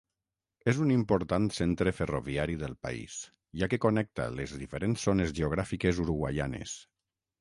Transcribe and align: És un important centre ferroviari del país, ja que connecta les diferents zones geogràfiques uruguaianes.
És 0.71 0.77
un 0.83 0.93
important 0.93 1.43
centre 1.57 1.91
ferroviari 1.97 2.57
del 2.63 2.73
país, 2.87 3.19
ja 3.63 3.69
que 3.75 3.81
connecta 3.85 4.29
les 4.39 4.57
diferents 4.63 5.05
zones 5.11 5.35
geogràfiques 5.41 6.01
uruguaianes. 6.07 6.75